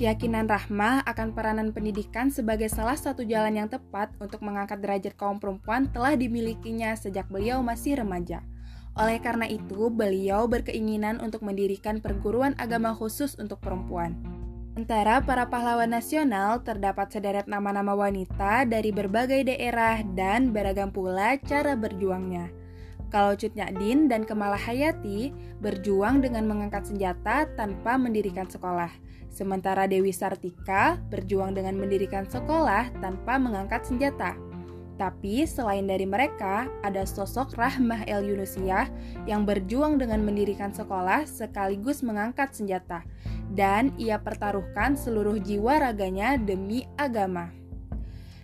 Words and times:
Keyakinan 0.00 0.48
Rahmah 0.48 1.04
akan 1.04 1.36
peranan 1.36 1.76
pendidikan 1.76 2.32
sebagai 2.32 2.72
salah 2.72 2.96
satu 2.96 3.20
jalan 3.20 3.60
yang 3.60 3.68
tepat 3.68 4.08
untuk 4.16 4.40
mengangkat 4.40 4.80
derajat 4.80 5.12
kaum 5.12 5.36
perempuan 5.36 5.92
telah 5.92 6.16
dimilikinya 6.16 6.96
sejak 6.96 7.28
beliau 7.28 7.60
masih 7.60 8.00
remaja. 8.00 8.40
Oleh 8.96 9.20
karena 9.20 9.44
itu, 9.44 9.92
beliau 9.92 10.48
berkeinginan 10.48 11.20
untuk 11.20 11.44
mendirikan 11.44 12.00
perguruan 12.00 12.56
agama 12.56 12.96
khusus 12.96 13.36
untuk 13.36 13.60
perempuan. 13.60 14.16
Antara 14.72 15.20
para 15.20 15.52
pahlawan 15.52 15.92
nasional 15.92 16.64
terdapat 16.64 17.12
sederet 17.12 17.44
nama-nama 17.44 17.92
wanita 17.92 18.64
dari 18.64 18.96
berbagai 18.96 19.52
daerah 19.52 20.00
dan 20.16 20.48
beragam 20.48 20.88
pula 20.88 21.36
cara 21.44 21.76
berjuangnya. 21.76 22.48
Kalau 23.12 23.36
Cut 23.36 23.52
Nyadin 23.52 24.08
dan 24.08 24.24
Kemala 24.24 24.56
Hayati 24.56 25.28
berjuang 25.60 26.24
dengan 26.24 26.48
mengangkat 26.48 26.88
senjata 26.88 27.52
tanpa 27.52 28.00
mendirikan 28.00 28.48
sekolah. 28.48 29.09
Sementara 29.30 29.86
Dewi 29.86 30.10
Sartika 30.10 30.98
berjuang 31.08 31.54
dengan 31.54 31.78
mendirikan 31.78 32.26
sekolah 32.26 32.90
tanpa 32.98 33.38
mengangkat 33.38 33.86
senjata. 33.86 34.34
Tapi 35.00 35.48
selain 35.48 35.88
dari 35.88 36.04
mereka, 36.04 36.68
ada 36.84 37.08
sosok 37.08 37.56
Rahmah 37.56 38.04
El 38.04 38.36
Yunusiah 38.36 38.92
yang 39.24 39.48
berjuang 39.48 39.96
dengan 39.96 40.20
mendirikan 40.20 40.76
sekolah 40.76 41.24
sekaligus 41.24 42.04
mengangkat 42.04 42.52
senjata. 42.52 43.00
Dan 43.48 43.96
ia 43.96 44.20
pertaruhkan 44.20 45.00
seluruh 45.00 45.40
jiwa 45.40 45.80
raganya 45.80 46.36
demi 46.36 46.84
agama. 47.00 47.48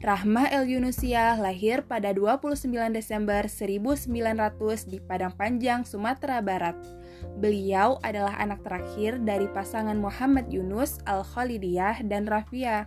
Rahmah 0.00 0.50
El 0.50 0.74
Yunusiah 0.80 1.36
lahir 1.36 1.84
pada 1.84 2.10
29 2.10 2.66
Desember 2.96 3.46
1900 3.46 4.90
di 4.90 4.98
Padang 4.98 5.36
Panjang, 5.36 5.84
Sumatera 5.84 6.40
Barat. 6.40 6.99
Beliau 7.40 7.96
adalah 8.04 8.36
anak 8.36 8.60
terakhir 8.64 9.20
dari 9.24 9.48
pasangan 9.50 9.96
Muhammad 9.96 10.52
Yunus 10.52 11.00
Al-Khalidiyah 11.08 12.04
dan 12.04 12.28
Rafia, 12.28 12.84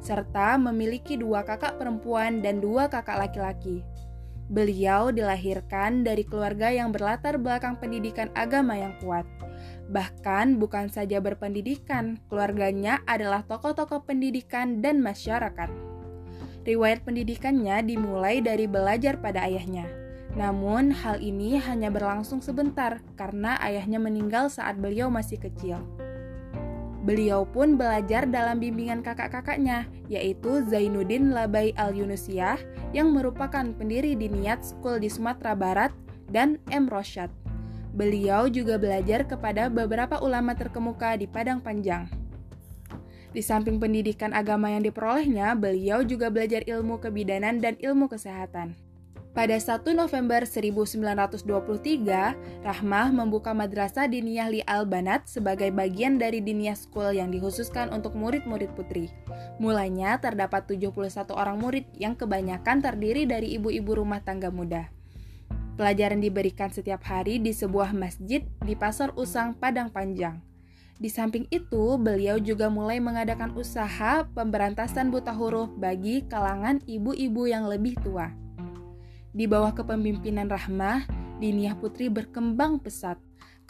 serta 0.00 0.56
memiliki 0.56 1.20
dua 1.20 1.44
kakak 1.44 1.76
perempuan 1.76 2.40
dan 2.40 2.64
dua 2.64 2.88
kakak 2.88 3.20
laki-laki. 3.20 3.84
Beliau 4.50 5.14
dilahirkan 5.14 6.02
dari 6.02 6.26
keluarga 6.26 6.74
yang 6.74 6.90
berlatar 6.90 7.38
belakang 7.38 7.78
pendidikan 7.78 8.26
agama 8.34 8.74
yang 8.74 8.98
kuat. 8.98 9.22
Bahkan 9.90 10.58
bukan 10.58 10.90
saja 10.90 11.22
berpendidikan, 11.22 12.18
keluarganya 12.26 12.98
adalah 13.06 13.46
tokoh-tokoh 13.46 14.02
pendidikan 14.02 14.82
dan 14.82 14.98
masyarakat. 14.98 15.70
Riwayat 16.66 17.06
pendidikannya 17.06 17.78
dimulai 17.86 18.42
dari 18.42 18.66
belajar 18.66 19.22
pada 19.22 19.46
ayahnya. 19.46 19.99
Namun, 20.38 20.94
hal 20.94 21.18
ini 21.18 21.58
hanya 21.58 21.90
berlangsung 21.90 22.38
sebentar 22.38 23.02
karena 23.18 23.58
ayahnya 23.58 23.98
meninggal 23.98 24.46
saat 24.46 24.78
beliau 24.78 25.10
masih 25.10 25.42
kecil. 25.42 25.82
Beliau 27.00 27.48
pun 27.48 27.80
belajar 27.80 28.28
dalam 28.28 28.60
bimbingan 28.60 29.00
kakak-kakaknya, 29.00 29.88
yaitu 30.06 30.60
Zainuddin 30.68 31.32
Labai 31.32 31.72
Al-Yunusiyah 31.74 32.60
yang 32.92 33.16
merupakan 33.16 33.64
pendiri 33.72 34.12
di 34.12 34.28
Niat 34.28 34.60
School 34.62 35.00
di 35.00 35.08
Sumatera 35.08 35.56
Barat 35.56 35.90
dan 36.28 36.60
M. 36.68 36.86
Rosyad. 36.86 37.32
Beliau 37.96 38.46
juga 38.46 38.78
belajar 38.78 39.24
kepada 39.26 39.66
beberapa 39.66 40.20
ulama 40.22 40.54
terkemuka 40.54 41.16
di 41.18 41.26
Padang 41.26 41.58
Panjang. 41.58 42.06
Di 43.30 43.42
samping 43.42 43.80
pendidikan 43.80 44.36
agama 44.36 44.68
yang 44.70 44.84
diperolehnya, 44.84 45.56
beliau 45.56 46.04
juga 46.04 46.28
belajar 46.28 46.62
ilmu 46.68 47.00
kebidanan 47.00 47.58
dan 47.58 47.80
ilmu 47.80 48.12
kesehatan. 48.12 48.89
Pada 49.30 49.54
1 49.54 49.94
November 49.94 50.42
1923, 50.42 52.66
Rahmah 52.66 53.14
membuka 53.14 53.54
madrasah 53.54 54.10
Diniyah 54.10 54.50
Li 54.50 54.60
Al-Banat 54.66 55.30
sebagai 55.30 55.70
bagian 55.70 56.18
dari 56.18 56.42
Diniyah 56.42 56.74
School 56.74 57.14
yang 57.14 57.30
dikhususkan 57.30 57.94
untuk 57.94 58.18
murid-murid 58.18 58.74
putri. 58.74 59.06
Mulanya 59.62 60.18
terdapat 60.18 60.66
71 60.66 61.30
orang 61.30 61.62
murid 61.62 61.86
yang 61.94 62.18
kebanyakan 62.18 62.82
terdiri 62.82 63.22
dari 63.22 63.54
ibu-ibu 63.54 64.02
rumah 64.02 64.18
tangga 64.18 64.50
muda. 64.50 64.90
Pelajaran 65.78 66.18
diberikan 66.18 66.74
setiap 66.74 67.06
hari 67.06 67.38
di 67.38 67.54
sebuah 67.54 67.94
masjid 67.94 68.42
di 68.66 68.74
Pasar 68.74 69.14
Usang, 69.14 69.54
Padang 69.54 69.94
Panjang. 69.94 70.42
Di 70.98 71.06
samping 71.06 71.46
itu, 71.54 71.94
beliau 72.02 72.42
juga 72.42 72.66
mulai 72.66 72.98
mengadakan 72.98 73.54
usaha 73.54 74.26
pemberantasan 74.34 75.14
buta 75.14 75.30
huruf 75.30 75.70
bagi 75.78 76.26
kalangan 76.26 76.82
ibu-ibu 76.84 77.46
yang 77.46 77.70
lebih 77.70 77.94
tua. 78.02 78.49
Di 79.30 79.46
bawah 79.46 79.70
kepemimpinan 79.70 80.50
Rahmah, 80.50 81.06
Diniyah 81.38 81.78
Putri 81.78 82.10
berkembang 82.10 82.82
pesat. 82.82 83.14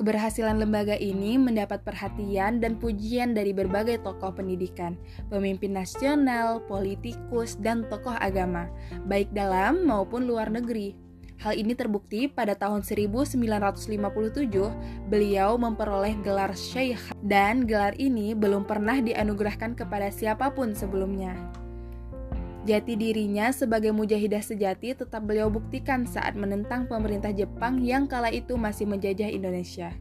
Keberhasilan 0.00 0.56
lembaga 0.56 0.96
ini 0.96 1.36
mendapat 1.36 1.84
perhatian 1.84 2.56
dan 2.64 2.80
pujian 2.80 3.36
dari 3.36 3.52
berbagai 3.52 4.00
tokoh 4.00 4.32
pendidikan, 4.32 4.96
pemimpin 5.28 5.76
nasional, 5.76 6.64
politikus, 6.64 7.60
dan 7.60 7.84
tokoh 7.92 8.16
agama, 8.16 8.72
baik 9.04 9.28
dalam 9.36 9.84
maupun 9.84 10.24
luar 10.24 10.48
negeri. 10.48 10.96
Hal 11.44 11.56
ini 11.56 11.76
terbukti 11.76 12.32
pada 12.32 12.56
tahun 12.56 12.80
1957 12.80 13.36
beliau 15.12 15.60
memperoleh 15.60 16.16
gelar 16.24 16.56
Syekh 16.56 17.00
dan 17.20 17.68
gelar 17.68 17.92
ini 18.00 18.32
belum 18.32 18.64
pernah 18.64 19.00
dianugerahkan 19.04 19.76
kepada 19.76 20.08
siapa 20.08 20.48
pun 20.56 20.72
sebelumnya. 20.72 21.36
Jati 22.60 22.92
dirinya 22.92 23.48
sebagai 23.56 23.88
mujahidah 23.88 24.44
sejati 24.44 24.92
tetap 24.92 25.24
beliau 25.24 25.48
buktikan 25.48 26.04
saat 26.04 26.36
menentang 26.36 26.84
pemerintah 26.84 27.32
Jepang 27.32 27.80
yang 27.80 28.04
kala 28.04 28.28
itu 28.28 28.60
masih 28.60 28.84
menjajah 28.84 29.32
Indonesia. 29.32 29.96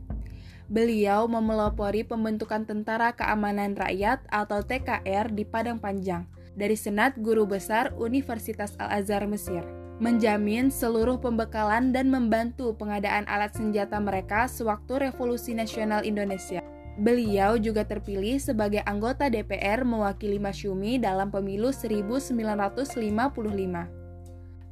Beliau 0.68 1.26
memelopori 1.26 2.04
pembentukan 2.04 2.68
Tentara 2.68 3.16
Keamanan 3.16 3.80
Rakyat 3.80 4.28
atau 4.28 4.60
TKR 4.62 5.32
di 5.32 5.48
Padang 5.48 5.80
Panjang 5.80 6.28
dari 6.54 6.76
Senat 6.76 7.16
Guru 7.18 7.48
Besar 7.48 7.96
Universitas 7.96 8.76
Al-Azhar 8.76 9.24
Mesir 9.26 9.64
menjamin 10.00 10.72
seluruh 10.72 11.20
pembekalan 11.20 11.92
dan 11.92 12.08
membantu 12.08 12.72
pengadaan 12.72 13.28
alat 13.28 13.52
senjata 13.52 14.00
mereka 14.00 14.48
sewaktu 14.48 15.12
Revolusi 15.12 15.52
Nasional 15.52 16.08
Indonesia. 16.08 16.59
Beliau 17.00 17.56
juga 17.56 17.88
terpilih 17.88 18.44
sebagai 18.44 18.84
anggota 18.84 19.32
DPR 19.32 19.88
mewakili 19.88 20.36
Masyumi 20.36 21.00
dalam 21.00 21.32
pemilu 21.32 21.72
1955. 21.72 22.36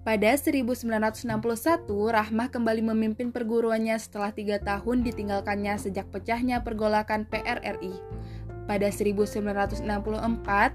Pada 0.04 0.32
1961, 0.36 1.88
Rahmah 1.88 2.48
kembali 2.52 2.84
memimpin 2.84 3.32
perguruannya 3.32 3.96
setelah 3.96 4.36
tiga 4.36 4.60
tahun 4.60 5.08
ditinggalkannya 5.08 5.80
sejak 5.80 6.12
pecahnya 6.12 6.68
pergolakan 6.68 7.24
PRRI. 7.32 7.96
Pada 8.68 8.92
1964, 8.92 9.88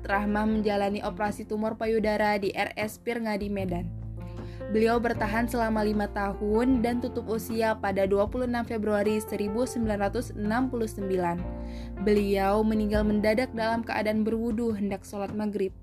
Rahmah 0.09 0.47
menjalani 0.49 1.05
operasi 1.05 1.45
tumor 1.45 1.77
payudara 1.77 2.41
di 2.41 2.49
RS 2.57 3.05
Pirngadi 3.05 3.53
Medan. 3.53 4.02
Beliau 4.73 4.97
bertahan 4.97 5.45
selama 5.45 5.85
lima 5.85 6.09
tahun 6.09 6.81
dan 6.81 7.05
tutup 7.05 7.29
usia 7.29 7.77
pada 7.77 8.09
26 8.09 8.49
Februari 8.65 9.21
1969. 9.21 10.33
Beliau 12.01 12.65
meninggal 12.65 13.05
mendadak 13.05 13.53
dalam 13.53 13.85
keadaan 13.85 14.25
berwudu 14.25 14.73
hendak 14.73 15.05
sholat 15.05 15.29
maghrib. 15.37 15.77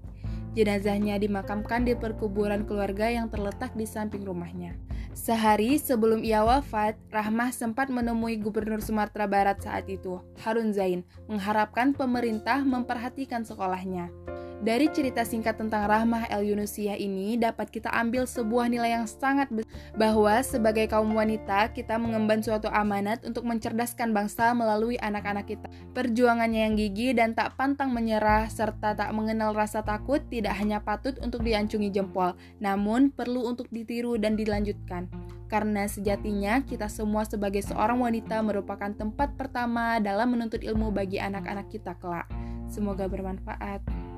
Jenazahnya 0.57 1.21
dimakamkan 1.21 1.85
di 1.85 1.93
perkuburan 1.93 2.65
keluarga 2.65 3.13
yang 3.13 3.29
terletak 3.29 3.77
di 3.77 3.85
samping 3.85 4.25
rumahnya. 4.25 4.73
Sehari 5.13 5.77
sebelum 5.77 6.25
ia 6.25 6.41
wafat, 6.41 6.97
Rahmah 7.13 7.53
sempat 7.53 7.93
menemui 7.93 8.41
Gubernur 8.41 8.81
Sumatera 8.81 9.29
Barat 9.29 9.61
saat 9.61 9.85
itu, 9.85 10.17
Harun 10.41 10.73
Zain, 10.73 11.05
mengharapkan 11.29 11.93
pemerintah 11.93 12.65
memperhatikan 12.65 13.45
sekolahnya. 13.45 14.09
Dari 14.59 14.91
cerita 14.91 15.23
singkat 15.23 15.55
tentang 15.55 15.87
Rahmah 15.87 16.27
El 16.27 16.51
Yunusiah 16.51 16.99
ini 16.99 17.39
dapat 17.39 17.71
kita 17.71 17.87
ambil 17.95 18.27
sebuah 18.27 18.67
nilai 18.67 18.91
yang 18.91 19.07
sangat 19.07 19.47
besar 19.47 19.71
bahwa 19.95 20.35
sebagai 20.43 20.83
kaum 20.91 21.15
wanita 21.15 21.71
kita 21.71 21.95
mengemban 21.95 22.43
suatu 22.43 22.67
amanat 22.67 23.23
untuk 23.23 23.47
mencerdaskan 23.47 24.11
bangsa 24.11 24.51
melalui 24.51 24.99
anak-anak 24.99 25.47
kita. 25.47 25.71
Perjuangannya 25.95 26.67
yang 26.67 26.75
gigih 26.75 27.15
dan 27.15 27.39
tak 27.39 27.55
pantang 27.55 27.95
menyerah 27.95 28.51
serta 28.51 28.99
tak 28.99 29.15
mengenal 29.15 29.55
rasa 29.55 29.79
takut 29.79 30.19
tidak 30.27 30.59
hanya 30.59 30.83
patut 30.83 31.15
untuk 31.23 31.39
diancungi 31.39 31.87
jempol, 31.87 32.35
namun 32.59 33.15
perlu 33.15 33.47
untuk 33.47 33.71
ditiru 33.71 34.19
dan 34.19 34.35
dilanjutkan. 34.35 35.07
Karena 35.47 35.87
sejatinya 35.87 36.67
kita 36.67 36.91
semua 36.91 37.23
sebagai 37.23 37.63
seorang 37.63 38.03
wanita 38.03 38.43
merupakan 38.43 38.91
tempat 38.91 39.39
pertama 39.39 40.03
dalam 40.03 40.35
menuntut 40.35 40.59
ilmu 40.59 40.91
bagi 40.91 41.15
anak-anak 41.15 41.71
kita 41.71 41.95
kelak. 41.95 42.27
Semoga 42.67 43.07
bermanfaat. 43.07 44.08